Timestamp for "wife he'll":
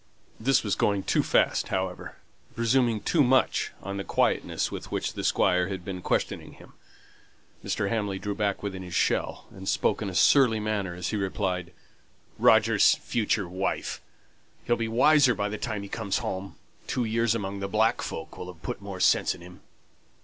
13.47-14.75